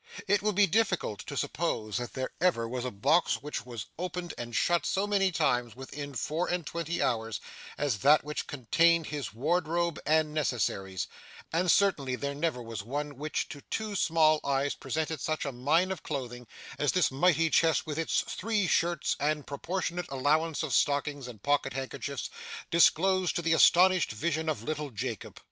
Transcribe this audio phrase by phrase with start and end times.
[0.27, 4.33] It would be difficult to suppose that there ever was a box which was opened
[4.35, 7.39] and shut so many times within four and twenty hours,
[7.77, 11.05] as that which contained his wardrobe and necessaries;
[11.53, 15.91] and certainly there never was one which to two small eyes presented such a mine
[15.91, 16.47] of clothing,
[16.79, 21.73] as this mighty chest with its three shirts and proportionate allowance of stockings and pocket
[21.73, 22.27] handkerchiefs,
[22.71, 25.39] disclosed to the astonished vision of little Jacob.